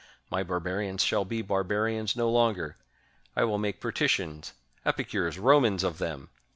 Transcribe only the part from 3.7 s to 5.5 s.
patricians, epicures,